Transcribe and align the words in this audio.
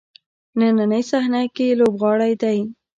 نننۍ 0.59 1.03
صحنه 1.11 1.41
کې 1.55 1.67
لوبغاړی 1.79 2.33
دی. 2.41 2.57